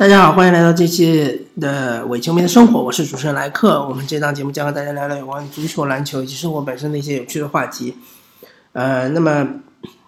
[0.00, 3.86] 大家好，欢迎来到这期的伪球迷的生活，我是主持人莱克。
[3.86, 7.94] 我们这档节目将和大家聊聊有关足球、篮球以及生活本身的一些有趣的话题。
[8.72, 9.46] 呃，那么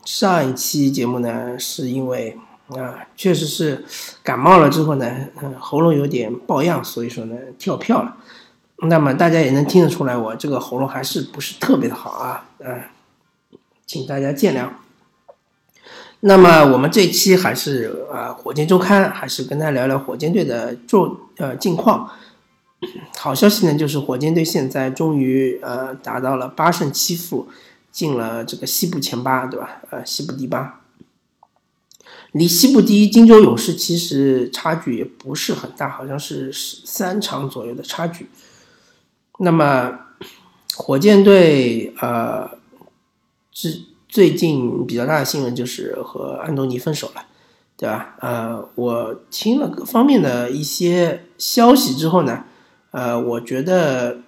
[0.06, 3.84] 上一期节目呢，是因为啊，确实是
[4.22, 5.14] 感冒了之后呢，
[5.58, 8.16] 喉咙有点抱恙，所以说呢跳票了。
[8.88, 12.80] 那么大家也能听得出来，我这个喉咙还是不是特别的好啊，嗯，
[13.84, 14.68] 请大家见谅。
[16.24, 22.08] 那么我们这期还是啊，火箭周刊还是跟大家聊聊火箭队的状呃近况。
[23.16, 27.48] 好消息呢，就是火箭队现在终于呃达到了八胜七负，
[27.90, 29.80] 进了这个西部前八，对吧？
[29.90, 30.80] 呃，西部第八，
[32.30, 38.28] 离西部第一金州勇士其实差距也不是很大，好像是三场左右的差距。
[39.40, 39.98] 那么
[40.76, 42.48] 火箭队呃，
[43.50, 43.86] 之。
[44.12, 47.24] 最近比较大的新闻就是和安东尼分手了，
[47.78, 48.14] 对吧？
[48.20, 52.44] 呃，我听了各方面的一些消息之后呢，
[52.90, 54.18] 呃，我觉得，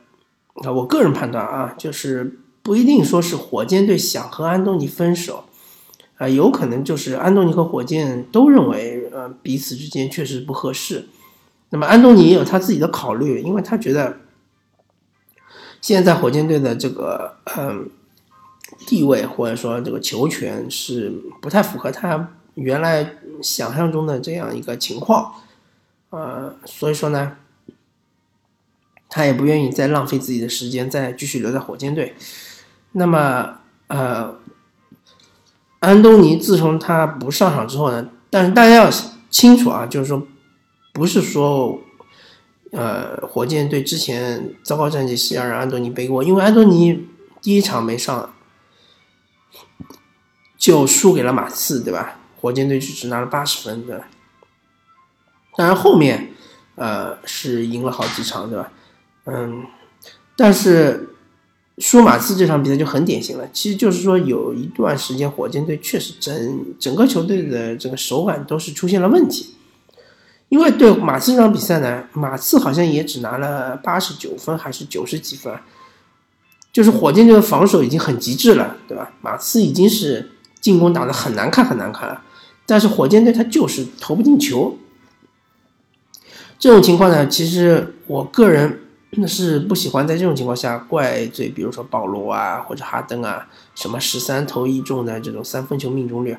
[0.65, 5.45] 啊，我个人判断啊，就是不一定说是火箭队想和安东尼分手，
[6.17, 11.05] 啊，有可能就是安东尼和火箭都认为，呃，彼此之间确实不合适。
[11.69, 14.17] 那么安东尼也有他自己的考虑，因为他觉得
[15.83, 17.91] 现在火箭队的这个，嗯。
[18.87, 25.35] 地位或者说这个球权是不太符合他原来想象中的这样一个情况，
[26.11, 27.37] 呃，所以说呢，
[29.09, 32.15] 他也不愿意再浪费自己的时间再继续留在火箭队。
[32.93, 34.37] 那么，呃，
[35.81, 38.91] 安东尼自从他不上场之后呢，但是大家要
[39.31, 40.27] 清楚啊，就是说，
[40.93, 41.81] 不是说，
[42.73, 47.07] 呃，火箭队之前糟糕战绩是要让安东尼背锅，因为安东尼
[47.43, 48.31] 第一场没上。
[50.57, 52.19] 就输给了马刺，对吧？
[52.41, 54.07] 火箭队就只拿了八十分，对吧？
[55.57, 56.33] 当然后面，
[56.75, 58.71] 呃，是赢了好几场，对吧？
[59.25, 59.65] 嗯，
[60.37, 61.09] 但是
[61.79, 63.49] 输马刺这场比赛就很典型了。
[63.53, 69.55] 其实就是说，有一段时间火箭队确实整整个球队的这个手感都是出现了问题。
[70.51, 75.59] 因为对马刺这场比赛呢，马刺好像也只拿了八十九分还是九十几分，
[76.71, 79.13] 就是火箭队的防守已经很极致了，对吧？
[79.23, 80.33] 马刺已经是。
[80.65, 82.23] 进攻打得很难看，很难看了，
[82.65, 84.79] 但是火箭队他就是投不进球。
[86.59, 88.81] 这种情况呢，其实我个人
[89.29, 96.35] 是不喜欢在这种情况下怪罪，比如说保罗啊或者哈登啊，什么十三投一中的这种三分球命中率，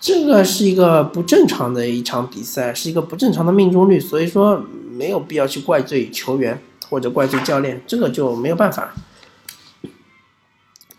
[0.00, 4.60] 这个是一个不正常的一场比赛，是一个不正常的命中率，所以说
[4.90, 6.60] 没有必要去怪罪球员
[6.90, 8.92] 或者怪罪教练，这个就没有办法。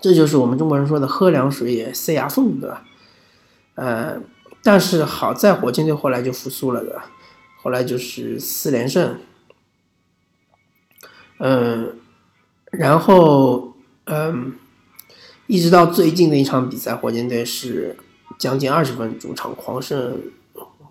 [0.01, 2.85] 这就是我们中国人说的“喝凉水也塞牙缝”，对吧？
[3.75, 4.21] 呃，
[4.63, 7.11] 但是好在火箭队后来就复苏了，对吧？
[7.61, 9.17] 后来就是四连胜，
[11.39, 11.97] 嗯，
[12.71, 13.73] 然后
[14.05, 14.53] 嗯，
[15.47, 17.97] 一直到最近的一场比赛，火箭队是
[18.37, 20.17] 将近二十分主场狂胜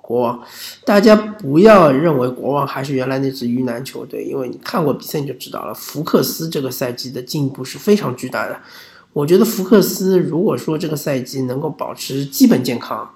[0.03, 0.43] 国王。
[0.85, 8.61] 大家不要认为国王还是原来那支鱼腩球队，因为你看过比赛你就知道了，福克斯这个赛季的进步是非常巨大的。
[9.19, 13.11] 我觉得福克斯如果说这个赛季能够保持基本健康，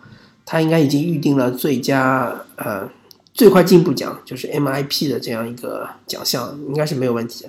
[0.45, 2.91] 他应该已经预定了最佳呃
[3.33, 7.47] 最快进步奖，就是 MIP 的这样一个奖项，应该是没有问题。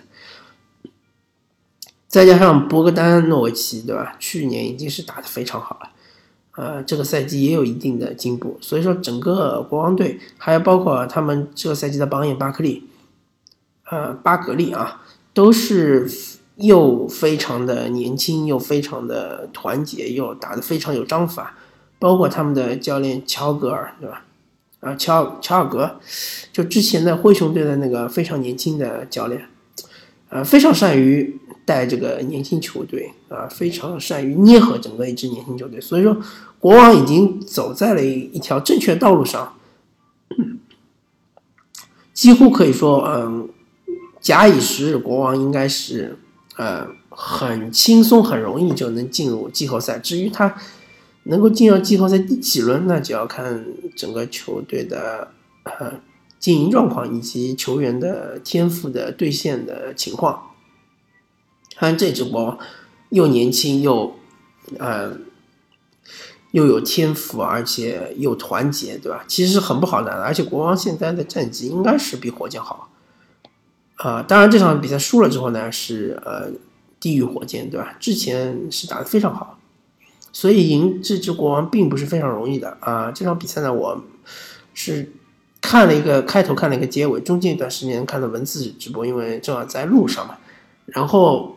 [2.08, 4.16] 再加上博格丹诺维奇，对吧？
[4.19, 5.90] 去年已经是打得非常好了，
[6.56, 8.59] 呃，这个赛季也有一定的进步。
[8.62, 12.88] 所以说，整个国王队还有包括他们这个赛季的榜眼巴克利，
[13.90, 15.02] 呃，巴格利啊，
[15.34, 16.08] 都是。
[16.63, 21.57] 又非常的年轻，又非常的团结，又打得非常有章法，
[22.00, 24.24] 包括他们的教练乔格尔，对吧？
[24.79, 26.00] 啊，乔乔尔格，
[26.53, 29.46] 就之前的灰熊队的那个非常年轻的教练，
[30.29, 36.15] 呃，非常善于带这个年轻球队，啊，非常善于捏合整个一支年轻球队，所以说
[36.60, 39.54] 国王已经走在了一条正确道路上，
[42.13, 43.50] 几乎可以说，嗯，
[44.21, 46.18] 假以时日，国王应该是。
[46.55, 49.97] 呃，很轻松，很容易就能进入季后赛。
[49.97, 50.55] 至于他
[51.23, 53.65] 能够进入季后赛第几轮，那就要看
[53.95, 55.29] 整个球队的
[55.63, 55.94] 呃
[56.39, 60.51] 经营状况以及球员的天赋的兑现的情况。
[61.75, 62.59] 看这支国王
[63.09, 64.15] 又年轻又
[64.77, 65.17] 呃
[66.51, 69.25] 又有天赋，而且又团结，对吧？
[69.27, 70.11] 其实很不好的。
[70.11, 72.91] 而且国王现在的战绩应该是比火箭好。
[74.03, 76.50] 啊，当然这场比赛输了之后呢，是呃
[77.00, 77.95] 地狱火箭，对吧？
[78.01, 79.57] 之前是打得非常好，
[80.33, 83.09] 所以赢这支国王并不是非常容易的啊。
[83.11, 84.03] 这场比赛呢，我
[84.73, 85.09] 是
[85.61, 90.35] 看了一个开头，看了一个结尾，中间一段时间看了文字直播，因为正好在路上嘛。
[90.88, 91.55] 然后，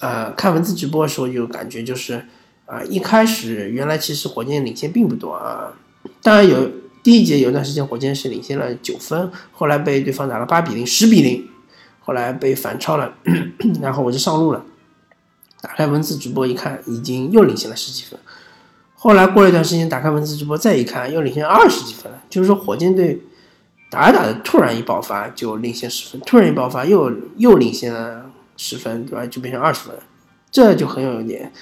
[0.00, 2.24] 呃，看文字直播的时候就感觉就是，
[2.64, 5.70] 啊，一开始原来其实火箭领先并不多啊。
[6.22, 6.70] 当然有
[7.02, 11.48] 第一节有一段时间火箭是领先了九分，后来被对方打了八比零、十比零，
[12.00, 13.14] 后来被反超了，
[13.80, 14.64] 然后我就上路了。
[15.60, 18.18] 打开文字直播一看，已经又领先了十几分。
[18.94, 22.22] 后来过了一段时间，打开文字直播再一看，又领先二十几分了。
[22.30, 23.20] 就是说，火箭队
[23.90, 29.26] 打着打着，突然一爆发就领先十分，突然一爆发又又领先了十分，对吧？
[29.26, 29.96] 就变成二十分，
[30.50, 31.52] 这就很有点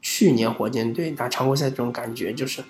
[0.00, 2.62] 去年火箭队打常规赛这种感觉，就是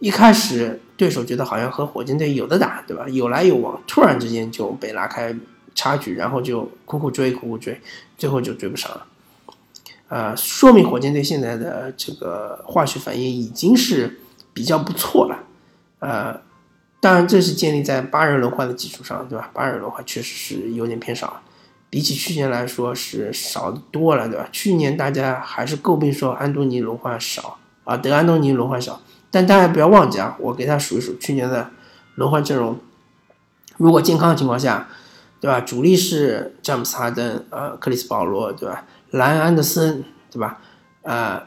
[0.00, 3.06] 一开始对手觉得好像和火箭队有的打，对吧？
[3.08, 5.34] 有来有往，突然之间就被拉开
[5.74, 7.80] 差距，然后就苦苦追，苦苦追，
[8.18, 9.06] 最后就追不上了。
[10.08, 14.18] 呃，说明火箭队现在的这个化学反应已经是
[14.52, 15.38] 比较不错了，
[16.00, 16.40] 呃，
[16.98, 19.50] 当然这是建立在八人轮换的基础上，对吧？
[19.52, 21.40] 八人轮换确实是有点偏少，
[21.88, 24.48] 比起去年来说是少多了，对吧？
[24.50, 31.70] 去年大家还是诟病说安东尼轮换少啊，德安东尼轮换少，但大家不要忘记啊，我给他数一数去年的
[32.16, 32.78] 轮换阵容，
[33.76, 34.88] 如果健康的情况下，
[35.40, 35.60] 对吧？
[35.60, 38.84] 主力是詹姆斯哈登，呃，克里斯保罗，对吧？
[39.10, 40.58] 莱恩·安德森，对吧？
[41.02, 41.42] 呃，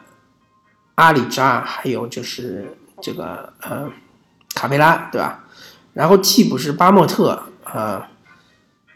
[0.95, 3.91] 阿里扎，还有就是这个呃，
[4.55, 5.43] 卡佩拉，对吧？
[5.93, 8.01] 然后替补是巴莫特，呃，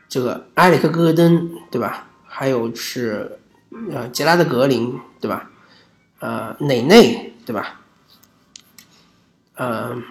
[0.09, 2.07] 这个埃里克·戈登，对吧？
[2.25, 3.39] 还有是
[3.91, 5.49] 呃，杰拉德·格林，对吧？
[6.19, 7.81] 呃，内内，对吧？
[9.57, 10.01] 呃，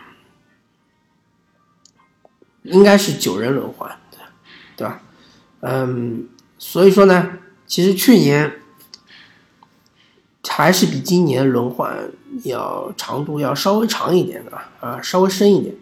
[2.63, 3.99] 应该是九人轮换，
[4.77, 5.01] 对吧？
[5.61, 6.29] 嗯，
[6.59, 7.39] 所以说呢。
[7.69, 8.61] 其实去年
[10.49, 11.99] 还是比今年轮换
[12.45, 15.75] 要长度要稍微长一点的啊，稍微深一点。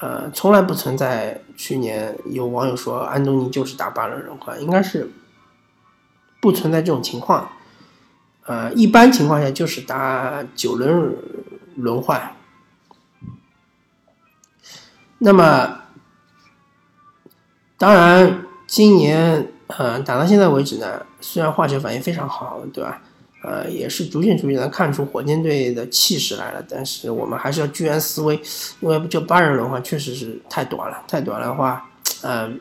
[0.00, 5.08] 呃，从来不存在去年有网友说安东尼就是打八轮轮换，应该是
[6.40, 7.48] 不存在这种情况。
[8.46, 11.16] 呃，一般情况下就是打九轮
[11.76, 12.34] 轮换。
[15.20, 15.82] 那么，
[17.78, 19.52] 当然今年。
[19.78, 23.00] 嗯，打到现在为止呢，虽然化学反应非常好，对吧？
[23.44, 26.60] 呃，也是逐渐逐渐的看出火箭队的气势来了。
[26.68, 28.34] 但是我们还是要居安思危，
[28.80, 31.88] 因为就八人轮换确实是太短了，太短了的话，
[32.22, 32.60] 嗯，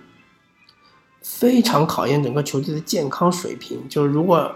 [1.24, 3.90] 非常考验整个球队的健康水平。
[3.90, 4.56] 就是如果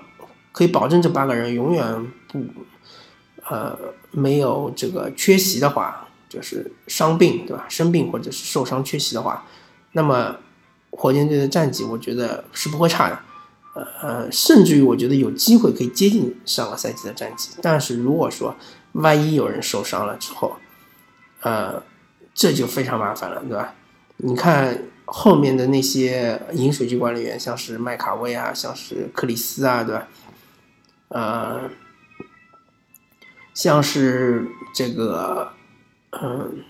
[0.52, 2.40] 可以保证这八个人永远不
[3.50, 3.76] 呃
[4.12, 6.03] 没有这个缺席的话，
[6.33, 7.65] 就是伤病对吧？
[7.69, 9.45] 生病或者是受伤缺席的话，
[9.91, 10.35] 那么。
[10.95, 13.19] 火箭队的战绩，我觉得是不会差的，
[13.74, 17.50] 呃呃，甚至于我觉得有机会可以接近上个赛季的战绩。
[17.63, 18.56] 但是如果说
[18.91, 20.56] 万一有人受伤了之后，
[21.41, 21.81] 呃，
[22.35, 23.74] 这就非常麻烦了，对吧？
[24.18, 30.07] 你看后面的那些饮水机管理员，像是麦卡威啊，像是克里斯啊，对吧？
[31.07, 31.71] 呃，
[33.56, 35.51] 像是这个，
[36.21, 36.63] 嗯。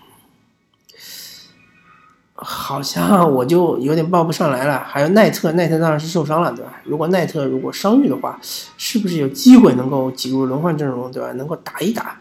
[2.36, 4.80] 好像我就有点报不上来了。
[4.80, 6.80] 还有奈特，奈特当然是受伤了，对吧？
[6.82, 8.38] 如果奈特如果伤愈的话，
[8.76, 11.30] 是不是有机会能够挤入轮换阵容，对吧？
[11.32, 12.20] 能够打一打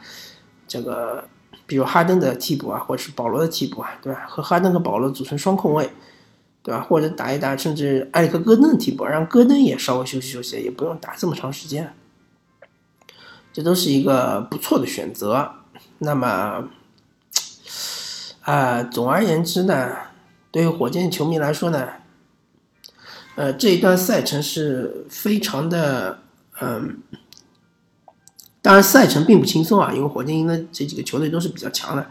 [0.67, 1.27] 这个，
[1.65, 4.25] 比如哈登的替补啊，或者是保罗的替补啊，对吧？
[4.29, 5.89] 和哈登和保罗组成双控卫，
[6.61, 6.81] 对吧？
[6.81, 11.91] 或者打一打，甚至埃里克戈登的替补，让戈登也稍微休息休息，也不用打这么长时间，
[13.51, 15.51] 这都是一个不错的选择。
[15.97, 16.69] 那么。
[18.43, 19.89] 啊，总而言之呢，
[20.51, 21.87] 对于火箭球迷来说呢，
[23.35, 26.19] 呃，这一段赛程是非常的，
[26.61, 26.97] 嗯，
[28.61, 32.05] 当然赛程并不轻松啊，因为火箭赢的这几个球队都是比较强的，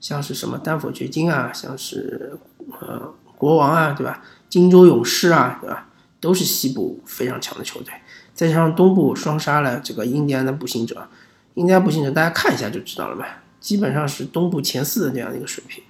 [0.00, 2.38] 像是什么丹佛掘金啊，像是
[2.80, 4.22] 呃国王啊，对吧？
[4.48, 5.88] 金州勇士啊，对吧？
[6.18, 7.92] 都是西部非常强的球队，
[8.34, 11.06] 再加上东部双杀了这个印第安的步行者，
[11.54, 13.26] 印第安步行者大家看一下就知道了嘛。
[13.66, 15.82] 基本上是东部前四的这样一个水平，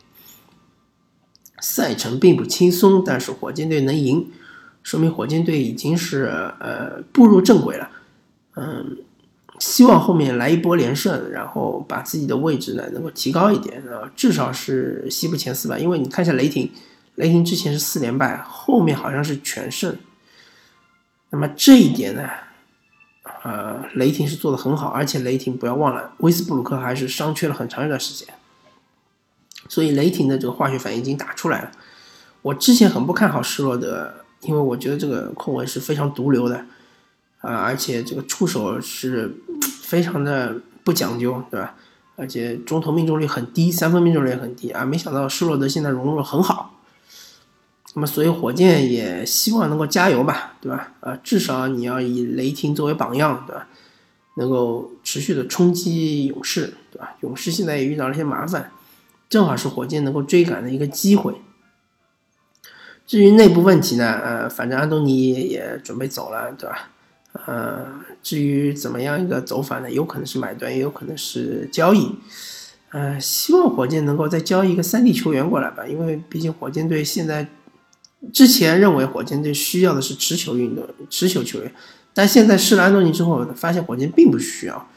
[1.61, 4.31] 赛程并不轻松，但是火箭队能赢，
[4.83, 6.25] 说明火箭队已经是
[6.59, 7.91] 呃步入正轨了。
[8.55, 8.97] 嗯，
[9.59, 15.79] 希望后面来一波连胜，然后把自己的位置呢能够提高一点啊，至少是西部前四吧。
[15.79, 16.73] 因为你看一下雷霆，
[17.17, 19.95] 雷霆之前是四连败，后面好像是全胜，
[21.29, 22.27] 那么这一点呢？
[23.47, 28.35] 呃，雷霆是做的很好，而且雷霆不要忘了，威斯布鲁克还是伤缺了很长一段时间，
[29.69, 31.71] 所以雷霆的这个化学反应已经打出来了。
[32.43, 36.67] 我之前很不看好施罗德，因为我觉得这个控卫是非常毒瘤的，
[37.39, 39.33] 啊，而且这个出手是
[39.81, 41.77] 非常的不讲究，对吧？
[42.17, 44.85] 而且中投命中率很低，三分命中率也很低啊。
[44.85, 46.76] 没想到施罗德现在融入很好。
[47.99, 50.93] 那么，所以火箭也希望能够加油吧，对吧？
[51.01, 53.69] 啊，至少你要以雷霆作为榜样，对吧？
[54.37, 57.17] 能够持续的冲击勇士，对吧？
[57.23, 58.71] 勇士现在也遇到了一些麻烦，
[59.31, 61.37] 正好是火箭能够追赶的一个机会。
[63.07, 66.91] 至于内部问题呢，呃，反正安东尼也准备走了，对吧？
[67.47, 67.87] 呃，
[68.23, 69.91] 至于怎么样一个走法呢？
[69.91, 72.15] 有可能是买断，也有可能是交易。
[72.91, 77.49] 呃，希望火箭能够再交易一个三 D 球员过来吧，因为毕竟火箭队现在。
[78.33, 81.73] 之前认为火箭队需要的是持球运动、持球球员，
[82.13, 84.89] 但现在试了安东尼之后，发现火箭并不需要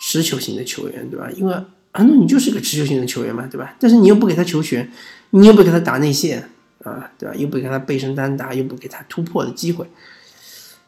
[0.00, 1.28] 持球型的球员，对吧？
[1.32, 1.54] 因为
[1.90, 3.74] 安东尼就是个持球型的球员嘛，对吧？
[3.78, 4.90] 但是你又不给他球权，
[5.30, 6.50] 你又不给他打内线
[6.82, 7.34] 啊，对吧？
[7.34, 9.86] 又不给他背身单打，又不给他突破的机会，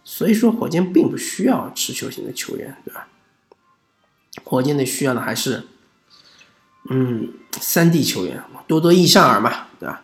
[0.05, 3.09] 所以说火箭并不需要持球型的球员，对吧？
[4.43, 5.65] 火箭队需要的还是
[6.91, 7.29] 嗯
[7.61, 10.03] 三 D 球员，多多益善尔嘛，对吧？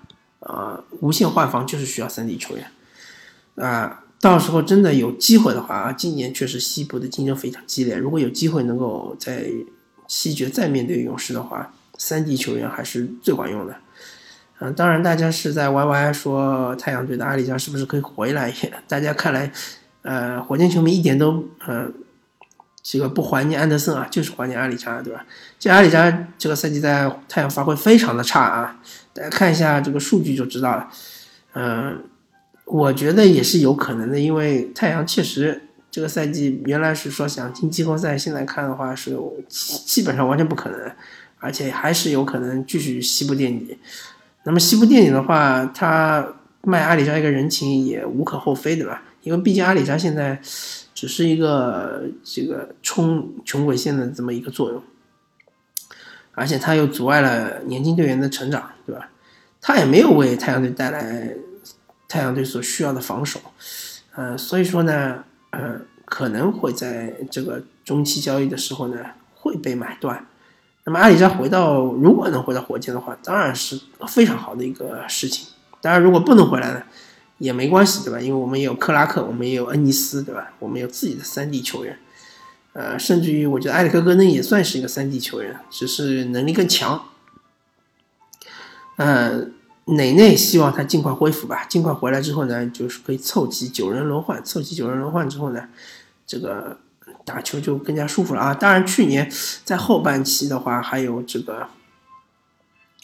[0.51, 2.71] 啊，无限换防就是需要三 D 球员，
[3.57, 7.97] 啊，到时候真的有机会的话啊，今年确实西部的竞争非常激烈。
[7.97, 9.51] 如果有机会能够在
[10.09, 13.77] 西决再面对勇士的话，三 D 球员还是最管用的。
[14.59, 18.53] 嗯，当然大家是在 YY 说太阳队的阿里加是不是可以回来？
[18.89, 19.53] 大家看来，
[20.03, 21.95] 呃，火箭球迷一点都嗯。
[22.83, 25.23] 这个不怀念安德森啊，就是怀念阿里扎，对吧？
[25.59, 28.81] 这阿里扎这个赛季在太阳发挥非常的差啊，
[29.21, 30.89] 大家看一下这个数据就知道了。
[31.53, 32.03] 嗯，
[32.65, 35.61] 我觉得也是有可能的，因为太阳确实
[35.91, 39.15] 这个赛季原来是说想进季后赛，现在看的话是
[39.51, 40.91] 基本上完全不可能，
[41.39, 43.77] 而且还是有可能继续西部垫底。
[44.45, 46.27] 那么西部垫底的话，他
[46.63, 49.03] 卖阿里扎一个人情也无可厚非，对吧？
[49.21, 50.41] 因为毕竟阿里扎现在。
[50.93, 54.83] 只是一个这个冲穷鬼线的这么一个作用，
[56.41, 59.11] 而且他又阻碍了年轻队员的成长，对吧？
[59.61, 61.35] 他也没有为太阳队带来
[62.09, 63.39] 太阳队所需要的防守，
[64.15, 68.97] 呃，所以说呢，呃，可能会在这个中期交易的时候呢
[69.35, 70.27] 会被买断。
[70.85, 73.79] 那么阿里扎回到如果能回到火箭的话，当然是
[74.09, 75.47] 非常好的一个事情。
[75.83, 76.83] 当然，如果不能回来呢？
[77.37, 78.21] 也没关系，对吧？
[78.21, 80.53] 因为我们也有克拉克，我们也有恩尼斯，对吧？
[80.59, 81.99] 我们有自己的三 D 球员，
[82.73, 87.09] 呃，甚至于我觉得埃里克戈登也算是一个三 D 球员，只是能力更强。
[88.97, 89.47] 呃，
[89.87, 95.69] 内内希望他尽快恢复吧，尽快回来之后呢，就是可以凑齐九人轮换，凑齐九人轮换之后呢，
[96.27, 96.79] 这个
[97.25, 98.55] 打球就更加舒服了啊。
[98.55, 99.31] 当然，去年
[99.65, 101.69] 在后半期的话，还有这个。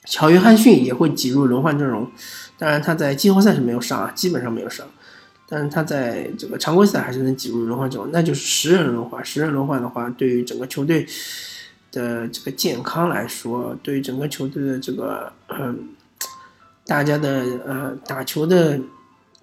[0.08, 2.08] 乔约翰逊也会挤入轮换阵容，
[2.56, 4.86] 当然他在季后赛是没有上啊，基本上没有上，
[5.48, 9.24] 但是他在这个常规赛还是能挤入轮换阵容，那就是十人轮换。
[9.24, 11.06] 十人轮换的话，对于整个球队
[11.92, 15.88] 的这个健康来说，对于整个球队的这个嗯，
[16.84, 18.80] 大家的呃打球的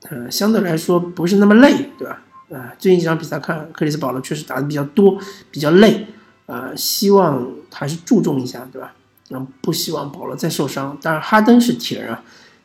[0.09, 2.21] 呃相对来说不是那么累，对吧？
[2.51, 5.17] 啊，最近几场比赛看克里斯保罗确实打的比较多，
[5.49, 6.05] 比较累，
[6.45, 8.93] 啊，希望还是注重一下，对吧？
[9.29, 12.23] 嗯不希望保罗再受伤，当然哈登是铁人啊，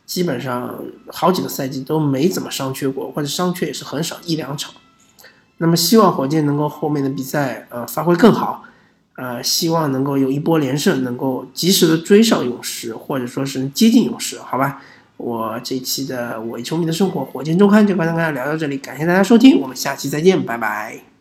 [0.08, 0.74] 基本上
[1.08, 4.72] 好几个赛季都没怎么伤缺过，或者伤缺也是很少一两场。
[5.58, 8.64] 那么希望火箭能够后面的比赛呃发挥更好，
[9.16, 14.80] 呃希望能够有一波连胜，能够及时的追上勇士，或者说是接近勇士，好吧？
[15.18, 21.17] 我这期的伪球迷的生活火箭周刊就跟大家聊到这里，感谢大家收听，我们下期再见，拜拜。